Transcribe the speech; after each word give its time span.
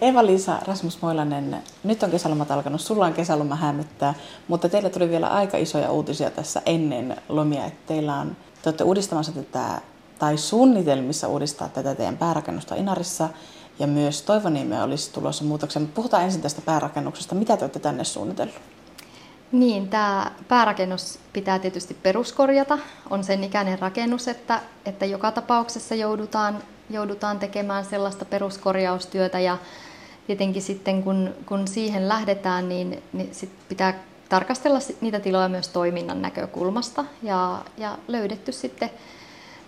Eva-Liisa 0.00 0.58
Rasmus 0.66 1.02
Moilanen, 1.02 1.62
nyt 1.84 2.02
on 2.02 2.10
kesälomat 2.10 2.50
alkanut, 2.50 2.80
sulla 2.80 3.06
on 3.06 3.14
kesäloma 3.14 3.56
hämyttää, 3.56 4.14
mutta 4.48 4.68
teille 4.68 4.90
tuli 4.90 5.10
vielä 5.10 5.26
aika 5.26 5.56
isoja 5.56 5.90
uutisia 5.90 6.30
tässä 6.30 6.62
ennen 6.66 7.16
lomia, 7.28 7.64
että 7.64 7.86
teillä 7.86 8.14
on, 8.14 8.36
te 8.62 8.68
olette 8.68 8.84
uudistamassa 8.84 9.32
tätä, 9.32 9.80
tai 10.18 10.36
suunnitelmissa 10.36 11.28
uudistaa 11.28 11.68
tätä 11.68 11.94
teidän 11.94 12.16
päärakennusta 12.16 12.74
Inarissa, 12.74 13.28
ja 13.78 13.86
myös 13.86 14.22
Toivoniemeen 14.22 14.82
olisi 14.82 15.12
tulossa 15.12 15.44
muutoksia. 15.44 15.80
Mutta 15.80 15.94
puhutaan 15.94 16.22
ensin 16.22 16.42
tästä 16.42 16.60
päärakennuksesta. 16.60 17.34
Mitä 17.34 17.56
te 17.56 17.64
olette 17.64 17.78
tänne 17.78 18.04
suunnitellut? 18.04 18.54
Niin, 19.52 19.88
tämä 19.88 20.30
päärakennus 20.48 21.18
pitää 21.32 21.58
tietysti 21.58 21.94
peruskorjata. 21.94 22.78
On 23.10 23.24
sen 23.24 23.44
ikäinen 23.44 23.78
rakennus, 23.78 24.28
että, 24.28 24.60
että 24.84 25.06
joka 25.06 25.32
tapauksessa 25.32 25.94
joudutaan, 25.94 26.62
joudutaan 26.90 27.38
tekemään 27.38 27.84
sellaista 27.84 28.24
peruskorjaustyötä 28.24 29.40
ja 29.40 29.58
tietenkin 30.26 30.62
sitten 30.62 31.02
kun, 31.02 31.34
kun 31.46 31.68
siihen 31.68 32.08
lähdetään, 32.08 32.68
niin, 32.68 33.02
niin 33.12 33.34
sit 33.34 33.50
pitää 33.68 33.94
tarkastella 34.28 34.78
niitä 35.00 35.20
tiloja 35.20 35.48
myös 35.48 35.68
toiminnan 35.68 36.22
näkökulmasta 36.22 37.04
ja, 37.22 37.62
ja 37.76 37.98
löydetty 38.08 38.52
sitten 38.52 38.90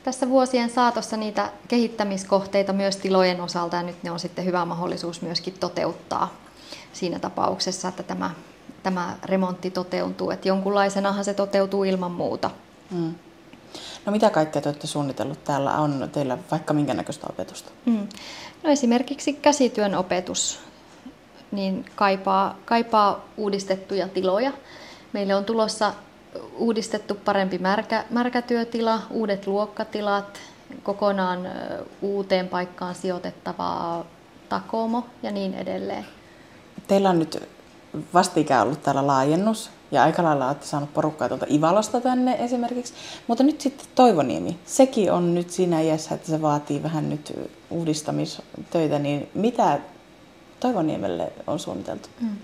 tässä 0.03 0.29
vuosien 0.29 0.71
saatossa 0.71 1.17
niitä 1.17 1.53
kehittämiskohteita 1.69 2.73
myös 2.73 2.97
tilojen 2.97 3.41
osalta 3.41 3.77
ja 3.77 3.83
nyt 3.83 4.03
ne 4.03 4.11
on 4.11 4.21
sitten 4.21 4.45
hyvä 4.45 4.65
mahdollisuus 4.65 5.23
myöskin 5.23 5.55
toteuttaa 5.61 6.35
siinä 6.93 7.19
tapauksessa, 7.19 7.89
että 7.89 8.03
tämä, 8.03 8.31
tämä 8.83 9.17
remontti 9.25 9.71
toteutuu. 9.71 10.31
Että 10.31 10.49
jonkunlaisenahan 10.49 11.25
se 11.25 11.35
toteutuu 11.35 11.85
ilman 11.85 12.13
muuta. 12.13 12.51
Mm. 12.91 13.15
No 14.09 14.13
mitä 14.13 14.31
kaikkea 14.31 14.63
te 14.63 14.69
olette 14.69 14.87
suunnitellut? 14.87 15.45
Täällä 15.45 15.73
on 15.73 16.09
teillä 16.13 16.39
vaikka 16.51 16.75
minkä 16.75 16.95
näköistä 16.95 17.27
opetusta? 17.31 17.71
Mm. 17.85 18.09
No 18.63 18.71
esimerkiksi 18.71 19.33
käsityön 19.33 19.95
opetus 19.95 20.59
niin 21.53 21.85
kaipaa, 21.97 22.57
kaipaa 22.65 23.25
uudistettuja 23.37 24.09
tiloja. 24.09 24.53
Meille 25.13 25.35
on 25.35 25.45
tulossa 25.45 25.95
uudistettu 26.57 27.15
parempi 27.15 27.59
märkä, 27.59 28.05
märkätyötila, 28.11 29.01
uudet 29.11 29.47
luokkatilat, 29.47 30.41
kokonaan 30.83 31.49
uuteen 32.03 32.49
paikkaan 32.49 32.95
sijoitettavaa 32.95 34.05
takomo 34.49 35.07
ja 35.23 35.31
niin 35.31 35.55
edelleen. 35.55 36.07
Teillä 36.87 37.11
on 37.11 37.19
nyt 37.19 37.49
vastikään 38.15 38.67
ollut 38.67 38.83
täällä 38.83 39.07
laajennus 39.07 39.71
ja 39.91 40.03
aika 40.03 40.23
lailla 40.23 40.47
olette 40.47 40.67
saanut 40.67 40.95
porukkaa 40.95 41.29
tuolta 41.29 41.47
Ivalosta 41.51 42.01
tänne 42.01 42.37
esimerkiksi. 42.39 42.95
Mutta 43.27 43.45
nyt 43.45 43.61
sitten 43.61 43.87
Toivoniemi, 43.95 44.59
sekin 44.65 45.13
on 45.13 45.35
nyt 45.35 45.51
siinä 45.51 45.81
iässä, 45.81 46.15
että 46.15 46.27
se 46.29 46.43
vaatii 46.43 46.83
vähän 46.83 47.11
nyt 47.11 47.51
uudistamistöitä, 47.71 48.99
niin 48.99 49.29
mitä 49.35 49.81
Toivoniemelle 50.61 51.33
on 51.47 51.59
suunniteltu? 51.59 52.09
Mm. 52.21 52.37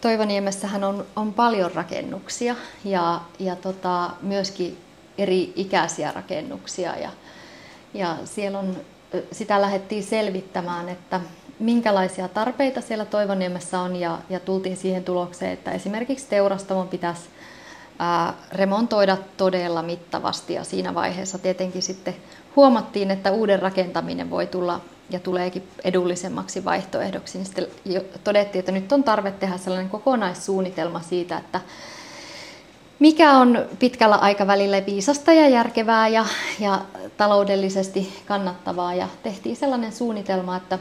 Toivoniemessähän 0.00 0.84
on, 0.84 1.06
on 1.16 1.34
paljon 1.34 1.72
rakennuksia 1.72 2.56
ja, 2.84 3.20
ja 3.38 3.56
tota, 3.56 4.10
myöskin 4.22 4.78
eri 5.18 5.52
ikäisiä 5.56 6.12
rakennuksia 6.12 6.96
ja, 6.96 7.10
ja 7.94 8.16
siellä 8.24 8.58
on, 8.58 8.76
sitä 9.32 9.60
lähdettiin 9.60 10.02
selvittämään, 10.02 10.88
että 10.88 11.20
minkälaisia 11.62 12.28
tarpeita 12.28 12.80
siellä 12.80 13.04
Toivoniemessä 13.04 13.80
on 13.80 13.96
ja, 13.96 14.18
ja 14.30 14.40
tultiin 14.40 14.76
siihen 14.76 15.04
tulokseen, 15.04 15.52
että 15.52 15.72
esimerkiksi 15.72 16.26
teurastamon 16.28 16.88
pitäisi 16.88 17.22
ää, 17.98 18.34
remontoida 18.52 19.16
todella 19.36 19.82
mittavasti 19.82 20.54
ja 20.54 20.64
siinä 20.64 20.94
vaiheessa 20.94 21.38
tietenkin 21.38 21.82
sitten 21.82 22.16
huomattiin, 22.56 23.10
että 23.10 23.32
uuden 23.32 23.62
rakentaminen 23.62 24.30
voi 24.30 24.46
tulla 24.46 24.80
ja 25.10 25.20
tuleekin 25.20 25.68
edullisemmaksi 25.84 26.64
vaihtoehdoksi, 26.64 27.38
niin 27.38 27.46
sitten 27.46 27.66
todettiin, 28.24 28.60
että 28.60 28.72
nyt 28.72 28.92
on 28.92 29.04
tarve 29.04 29.30
tehdä 29.30 29.56
sellainen 29.56 29.90
kokonaissuunnitelma 29.90 31.00
siitä, 31.00 31.38
että 31.38 31.60
mikä 32.98 33.32
on 33.32 33.66
pitkällä 33.78 34.16
aikavälillä 34.16 34.86
viisasta 34.86 35.32
ja 35.32 35.48
järkevää 35.48 36.08
ja, 36.08 36.26
ja 36.60 36.80
taloudellisesti 37.16 38.22
kannattavaa. 38.26 38.94
Ja 38.94 39.08
tehtiin 39.22 39.56
sellainen 39.56 39.92
suunnitelma, 39.92 40.56
että 40.56 40.78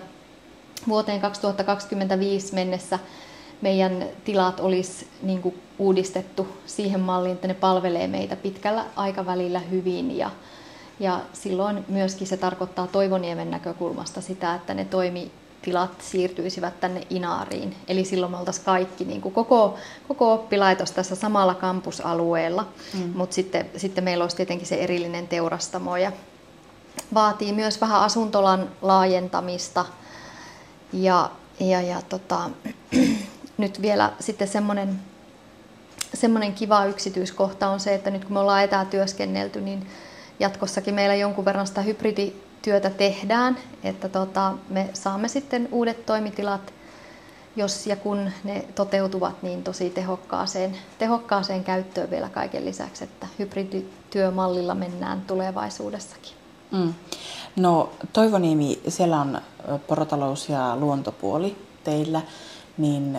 vuoteen 0.87 1.21
2025 1.21 2.53
mennessä 2.53 2.99
meidän 3.61 4.05
tilat 4.25 4.59
olisi 4.59 5.07
niin 5.21 5.41
kuin 5.41 5.61
uudistettu 5.79 6.47
siihen 6.65 6.99
malliin, 6.99 7.35
että 7.35 7.47
ne 7.47 7.53
palvelee 7.53 8.07
meitä 8.07 8.35
pitkällä 8.35 8.85
aikavälillä 8.95 9.59
hyvin 9.59 10.17
ja, 10.17 10.31
ja 10.99 11.19
silloin 11.33 11.85
myöskin 11.87 12.27
se 12.27 12.37
tarkoittaa 12.37 12.87
Toivoniemen 12.87 13.51
näkökulmasta 13.51 14.21
sitä, 14.21 14.55
että 14.55 14.73
ne 14.73 14.85
toimitilat 14.85 16.01
siirtyisivät 16.01 16.79
tänne 16.79 17.07
Inaariin. 17.09 17.75
Eli 17.87 18.05
silloin 18.05 18.31
me 18.31 18.37
oltaisiin 18.37 18.65
kaikki, 18.65 19.05
niin 19.05 19.21
kuin 19.21 19.33
koko, 19.33 19.77
koko 20.07 20.33
oppilaitos 20.33 20.91
tässä 20.91 21.15
samalla 21.15 21.55
kampusalueella, 21.55 22.67
mm. 22.93 23.11
mutta 23.15 23.33
sitten, 23.33 23.69
sitten 23.77 24.03
meillä 24.03 24.23
olisi 24.23 24.37
tietenkin 24.37 24.67
se 24.67 24.75
erillinen 24.75 25.27
teurastamo 25.27 25.97
ja 25.97 26.11
vaatii 27.13 27.53
myös 27.53 27.81
vähän 27.81 28.01
asuntolan 28.01 28.69
laajentamista. 28.81 29.85
Ja, 30.93 31.31
ja, 31.59 31.81
ja 31.81 32.01
tota, 32.01 32.49
nyt 33.57 33.81
vielä 33.81 34.13
sitten 34.19 34.47
semmoinen 34.47 34.99
semmoinen 36.13 36.53
kiva 36.53 36.85
yksityiskohta 36.85 37.69
on 37.69 37.79
se, 37.79 37.93
että 37.93 38.11
nyt 38.11 38.25
kun 38.25 38.33
me 38.33 38.39
ollaan 38.39 38.63
etätyöskennelty, 38.63 39.61
niin 39.61 39.87
jatkossakin 40.39 40.95
meillä 40.95 41.15
jonkun 41.15 41.45
verran 41.45 41.67
sitä 41.67 41.81
hybridityötä 41.81 42.89
tehdään, 42.89 43.57
että 43.83 44.09
tota, 44.09 44.53
me 44.69 44.89
saamme 44.93 45.27
sitten 45.27 45.69
uudet 45.71 46.05
toimitilat, 46.05 46.73
jos 47.55 47.87
ja 47.87 47.95
kun 47.95 48.31
ne 48.43 48.65
toteutuvat, 48.75 49.43
niin 49.43 49.63
tosi 49.63 49.89
tehokkaaseen, 49.89 50.77
tehokkaaseen 50.99 51.63
käyttöön 51.63 52.09
vielä 52.09 52.29
kaiken 52.29 52.65
lisäksi, 52.65 53.03
että 53.03 53.27
hybridityömallilla 53.39 54.75
mennään 54.75 55.21
tulevaisuudessakin. 55.21 56.40
Mm. 56.71 56.93
No 57.55 57.89
Toivoniemi, 58.13 58.81
siellä 58.87 59.21
on 59.21 59.41
porotalous 59.87 60.49
ja 60.49 60.75
luontopuoli 60.75 61.57
teillä, 61.83 62.21
niin 62.77 63.17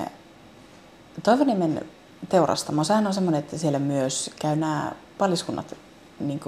Toivoniemen 1.23 1.85
teurastamo, 2.29 2.85
sehän 2.85 3.07
on 3.07 3.15
semmoinen, 3.15 3.39
että 3.39 3.59
siellä 3.59 3.79
myös 3.79 4.31
käy 4.41 4.57
nämä 4.57 4.93
paliskunnat 5.19 5.77
niin 6.21 6.41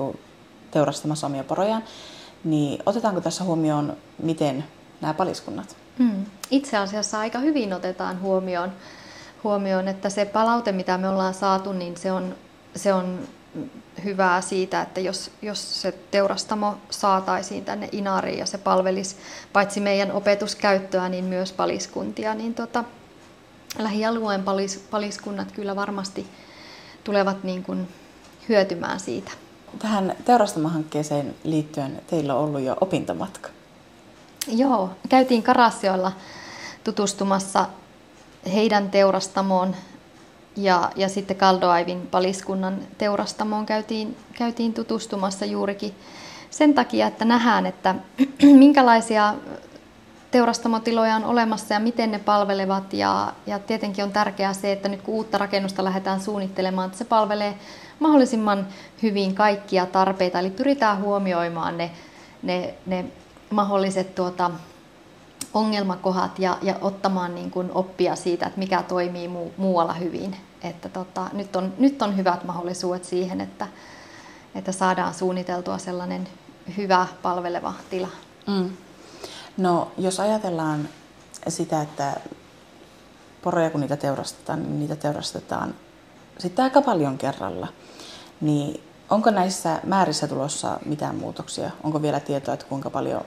teurastamassa 0.71 1.27
omia 1.27 1.45
porojaan, 1.45 1.85
niin 2.45 2.83
otetaanko 2.87 3.21
tässä 3.21 3.45
huomioon, 3.45 3.97
miten 4.23 4.65
nämä 5.01 5.15
paliskunnat? 5.15 5.77
Hmm. 5.99 6.25
Itse 6.51 6.77
asiassa 6.77 7.19
aika 7.19 7.39
hyvin 7.39 7.73
otetaan 7.73 8.21
huomioon, 8.21 8.73
huomioon, 9.45 9.89
että 9.89 10.11
se 10.11 10.25
palaute, 10.25 10.73
mitä 10.73 10.99
me 10.99 11.09
ollaan 11.09 11.35
saatu, 11.35 11.73
niin 11.73 11.97
se 11.97 12.13
on, 12.13 12.35
se 12.77 12.95
on 12.95 13.29
hyvää 14.05 14.41
siitä, 14.41 14.83
että 14.83 15.01
jos, 15.01 15.31
jos 15.43 15.83
se 15.83 15.95
teurastamo 16.11 16.75
saataisiin 16.91 17.65
tänne 17.65 17.89
Inariin 17.93 18.39
ja 18.39 18.47
se 18.47 18.59
palvelisi 18.59 19.17
paitsi 19.53 19.81
meidän 19.81 20.13
opetuskäyttöä, 20.13 21.09
niin 21.09 21.25
myös 21.25 21.53
paliskuntia, 21.53 22.35
niin 22.35 22.55
tota, 22.55 22.85
lähialueen 23.79 24.43
palis, 24.43 24.85
paliskunnat 24.91 25.53
kyllä 25.53 25.77
varmasti 25.77 26.27
tulevat 27.05 27.45
niin 27.45 27.63
kuin 27.63 27.89
hyötymään 28.49 29.01
siitä. 29.01 29.31
Tähän 29.79 30.17
teurastamahankkeeseen 30.25 31.35
liittyen 31.45 32.03
teillä 32.07 32.35
on 32.35 32.45
ollut 32.45 32.61
jo 32.61 32.77
opintomatka. 32.81 33.49
Joo, 34.47 34.91
käytiin 35.09 35.43
Karassioilla 35.43 36.13
tutustumassa 36.85 37.67
heidän 38.53 38.91
teurastamoon 38.91 39.77
ja, 40.57 40.91
ja 40.97 41.09
sitten 41.09 41.37
Kaldoaivin 41.37 42.07
paliskunnan 42.07 42.79
teurastamoon 42.99 43.67
käytiin, 43.67 44.17
käytiin 44.39 44.75
tutustumassa 44.75 45.45
juurikin 45.45 45.95
sen 46.51 46.75
takia, 46.75 47.07
että 47.07 47.25
nähdään, 47.25 47.67
että 47.67 47.95
minkälaisia 48.43 49.35
teurastamotiloja 50.31 51.17
on 51.17 51.25
olemassa 51.25 51.75
ja 51.75 51.81
miten 51.81 52.11
ne 52.11 52.19
palvelevat. 52.19 52.93
Ja, 52.93 53.33
ja 53.47 53.59
tietenkin 53.59 54.05
on 54.05 54.13
tärkeää 54.13 54.53
se, 54.53 54.73
että 54.73 54.89
nyt 54.89 55.03
kun 55.03 55.15
uutta 55.15 55.39
rakennusta 55.39 55.85
lähdetään 55.85 56.21
suunnittelemaan, 56.21 56.87
että 56.87 56.99
se 56.99 57.05
palvelee 57.05 57.55
mahdollisimman 57.99 58.67
hyvin 59.03 59.35
kaikkia 59.35 59.87
tarpeita. 59.87 60.39
Eli 60.39 60.51
pyritään 60.51 61.01
huomioimaan 61.01 61.79
ne, 61.79 61.91
ne, 62.43 62.75
ne 62.87 63.05
mahdolliset 63.51 64.15
tuota, 64.15 64.51
ongelmakohat 65.55 66.39
ja, 66.39 66.59
ja 66.63 66.75
ottamaan 66.81 67.35
niin 67.35 67.51
kuin 67.51 67.71
oppia 67.75 68.17
siitä, 68.17 68.47
että 68.47 68.59
mikä 68.59 68.83
toimii 68.83 69.29
muu, 69.29 69.53
muualla 69.57 69.93
hyvin. 69.93 70.37
Että 70.63 70.89
tota, 70.89 71.31
nyt, 71.33 71.57
on, 71.57 71.73
nyt 71.79 72.03
on 72.03 72.17
hyvät 72.17 72.45
mahdollisuudet 72.45 73.05
siihen, 73.05 73.41
että, 73.41 73.67
että 74.55 74.73
saadaan 74.73 75.15
suunniteltua 75.15 75.79
sellainen 75.79 76.29
hyvä 76.77 77.07
palveleva 77.23 77.73
tila. 77.91 78.09
Mm. 78.47 78.71
No, 79.57 79.93
jos 79.99 80.21
ajatellaan 80.21 80.89
sitä, 81.49 81.83
että 81.83 82.21
poroja 83.43 83.71
kun 83.71 83.81
niitä 83.81 83.97
teurastetaan, 83.97 84.63
niin 84.63 84.79
niitä 84.79 84.97
teurastetaan 84.97 85.75
sitten 86.39 86.63
aika 86.63 86.83
paljon 86.83 87.19
kerralla. 87.19 87.69
Niin 88.41 88.81
onko 89.11 89.31
näissä 89.31 89.81
määrissä 89.85 90.29
tulossa 90.29 90.79
mitään 90.87 91.17
muutoksia? 91.17 91.71
Onko 91.83 92.03
vielä 92.03 92.21
tietoa, 92.21 92.55
että 92.55 92.67
kuinka 92.67 92.91
paljon 92.91 93.25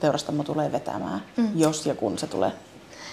teurastamo 0.00 0.44
tulee 0.44 0.72
vetämään, 0.72 1.22
mm. 1.36 1.50
jos 1.54 1.86
ja 1.86 1.94
kun 1.94 2.18
se 2.18 2.26
tulee? 2.26 2.52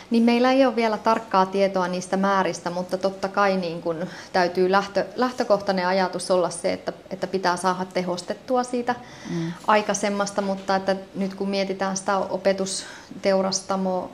Niin 0.09 0.23
meillä 0.23 0.51
ei 0.51 0.65
ole 0.65 0.75
vielä 0.75 0.97
tarkkaa 0.97 1.45
tietoa 1.45 1.87
niistä 1.87 2.17
määristä, 2.17 2.69
mutta 2.69 2.97
totta 2.97 3.27
kai 3.27 3.57
niin 3.57 3.81
kun 3.81 4.07
täytyy 4.33 4.71
lähtö, 4.71 5.05
lähtökohtainen 5.15 5.87
ajatus 5.87 6.31
olla 6.31 6.49
se, 6.49 6.73
että, 6.73 6.93
että 7.09 7.27
pitää 7.27 7.57
saada 7.57 7.85
tehostettua 7.85 8.63
siitä 8.63 8.95
mm. 9.29 9.51
aikaisemmasta, 9.67 10.41
mutta 10.41 10.75
että 10.75 10.95
nyt 11.15 11.33
kun 11.33 11.49
mietitään 11.49 11.97
sitä 11.97 12.17
opetusteurastamo 12.17 14.09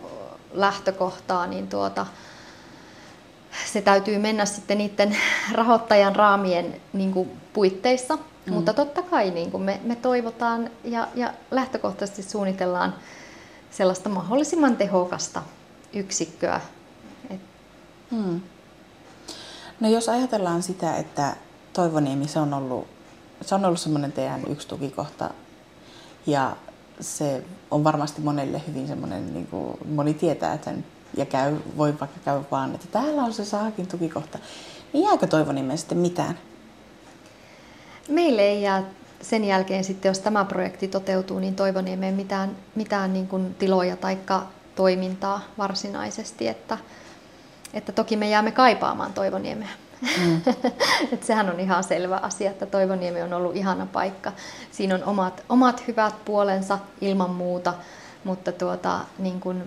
lähtökohtaa, 0.54 1.48
niin 1.48 1.68
tuota, 1.68 2.06
se 3.74 3.82
täytyy 3.82 4.18
mennä 4.18 4.46
sitten 4.46 4.78
niiden 4.78 5.18
rahoittajan 5.52 6.16
raamien 6.16 6.82
niin 6.94 7.32
puitteissa. 7.54 8.18
Mm. 8.46 8.54
Mutta 8.54 8.74
totta 8.74 9.02
kai 9.02 9.32
niin 9.32 9.52
kuin 9.52 9.64
me, 9.64 9.80
me 9.84 9.96
toivotaan 9.96 10.70
ja, 10.84 11.08
ja 11.16 11.34
lähtökohtaisesti 11.52 12.24
suunnitellaan 12.24 12.96
sellaista 13.72 14.10
mahdollisimman 14.10 14.78
tehokasta 14.78 15.44
yksikköä. 15.94 16.62
Hmm. 18.12 18.42
No 19.80 19.90
jos 19.90 20.10
ajatellaan 20.10 20.64
sitä, 20.64 20.96
että 20.98 21.36
Toivoniemi 21.74 22.28
se 22.28 22.40
on 22.40 22.54
ollut, 22.54 22.88
se 23.42 23.56
on 23.56 23.66
ollut 23.66 23.80
semmoinen 23.80 24.12
teidän 24.12 24.42
yksi 24.50 24.68
tukikohta 24.68 25.30
ja 26.28 26.56
se 27.00 27.44
on 27.72 27.84
varmasti 27.84 28.22
monelle 28.22 28.62
hyvin 28.68 28.88
semmoinen, 28.88 29.34
niin 29.34 29.48
kuin 29.48 29.78
moni 29.96 30.14
tietää 30.14 30.60
sen 30.66 30.86
ja 31.18 31.26
käy, 31.26 31.56
voi 31.78 32.00
vaikka 32.00 32.20
käydä 32.26 32.42
vaan, 32.52 32.76
että 32.76 32.88
täällä 32.92 33.24
on 33.24 33.34
se 33.34 33.46
saakin 33.46 33.88
tukikohta. 33.88 34.40
Niin 34.94 35.04
jääkö 35.06 35.28
Toivoniemeen 35.28 35.78
sitten 35.78 35.98
mitään? 35.98 36.40
Meille 38.08 38.42
ei 38.42 38.62
jää 38.62 38.84
sen 39.22 39.46
jälkeen 39.46 39.84
sitten, 39.84 40.10
jos 40.10 40.20
tämä 40.20 40.46
projekti 40.46 40.88
toteutuu, 40.88 41.40
niin 41.40 41.56
Toivoniemeen 41.56 42.14
mitään, 42.14 42.56
mitään 42.76 43.14
niin 43.14 43.28
kuin 43.28 43.56
tiloja 43.56 43.96
tai 43.96 44.18
toimintaa 44.76 45.42
varsinaisesti. 45.58 46.48
Että, 46.48 46.78
että 47.74 47.92
toki 47.92 48.16
me 48.18 48.30
jäämme 48.30 48.52
kaipaamaan 48.52 49.14
Toivoniemeä. 49.14 49.70
Mm. 50.22 50.42
Et 51.14 51.24
sehän 51.24 51.50
on 51.50 51.60
ihan 51.60 51.84
selvä 51.84 52.18
asia, 52.18 52.52
että 52.52 52.66
Toivoniemi 52.66 53.22
on 53.22 53.34
ollut 53.34 53.56
ihana 53.56 53.86
paikka. 53.86 54.32
Siinä 54.72 54.96
on 54.96 55.04
omat, 55.04 55.44
omat 55.50 55.88
hyvät 55.88 56.26
puolensa 56.26 56.80
ilman 57.02 57.30
muuta, 57.30 57.74
mutta 58.24 58.52
tuota, 58.52 59.00
niin 59.20 59.40
kun 59.40 59.64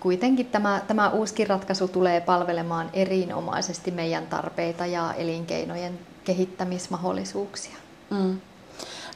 kuitenkin 0.00 0.46
tämä, 0.46 0.82
tämä 0.88 1.10
uuskin 1.10 1.46
ratkaisu 1.46 1.88
tulee 1.88 2.20
palvelemaan 2.20 2.90
erinomaisesti 2.92 3.90
meidän 3.90 4.26
tarpeita 4.26 4.86
ja 4.86 5.14
elinkeinojen 5.14 5.98
kehittämismahdollisuuksia. 6.24 7.76
Mm. 8.10 8.40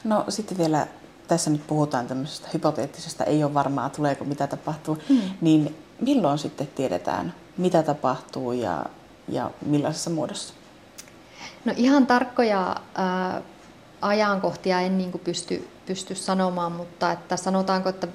No 0.03 0.25
sitten 0.29 0.57
vielä 0.57 0.87
tässä 1.27 1.49
nyt 1.49 1.67
puhutaan 1.67 2.07
tämmöisestä 2.07 2.47
hypoteettisesta, 2.53 3.23
ei 3.23 3.43
ole 3.43 3.53
varmaa 3.53 3.89
tuleeko 3.89 4.25
mitä 4.25 4.47
tapahtuu, 4.47 4.97
mm. 5.09 5.21
niin 5.41 5.75
milloin 6.01 6.37
sitten 6.37 6.67
tiedetään 6.75 7.33
mitä 7.57 7.83
tapahtuu 7.83 8.51
ja, 8.51 8.85
ja 9.27 9.51
millaisessa 9.65 10.09
muodossa? 10.09 10.53
No 11.65 11.73
ihan 11.77 12.07
tarkkoja 12.07 12.75
ää, 12.95 13.41
ajankohtia 14.01 14.81
en 14.81 14.97
niin 14.97 15.11
pysty, 15.23 15.67
pysty 15.85 16.15
sanomaan, 16.15 16.71
mutta 16.71 17.11
että 17.11 17.37
sanotaanko, 17.37 17.89
että 17.89 18.07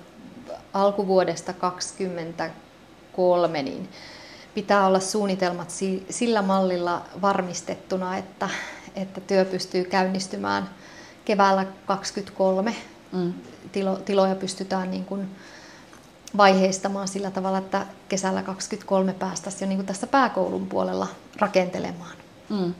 alkuvuodesta 0.73 1.53
2023 1.53 3.63
niin 3.63 3.89
pitää 4.55 4.87
olla 4.87 5.01
suunnitelmat 5.01 5.71
sillä 6.11 6.43
mallilla 6.43 7.03
varmistettuna, 7.23 8.17
että, 8.17 8.49
että 8.95 9.21
työ 9.21 9.45
pystyy 9.45 9.85
käynnistymään 9.85 10.71
keväällä 11.25 11.65
2023. 11.65 12.77
Mm. 13.13 13.33
Tilo, 13.73 13.97
tiloja 13.97 14.35
pystytään 14.35 14.91
niin 14.91 15.05
kuin 15.05 15.29
vaiheistamaan 16.37 17.09
sillä 17.09 17.31
tavalla, 17.31 17.59
että 17.59 17.87
kesällä 18.09 18.43
2023 18.43 19.13
päästäisiin 19.13 19.61
jo 19.61 19.69
niin 19.69 19.79
kuin 19.79 19.87
tässä 19.87 20.07
pääkoulun 20.07 20.67
puolella 20.67 21.07
rakentelemaan. 21.37 22.17
Mm. 22.49 22.75